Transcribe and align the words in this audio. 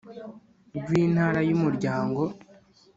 rw 0.77 0.89
Intara 1.03 1.39
y 1.49 1.53
Umuryango 1.57 2.21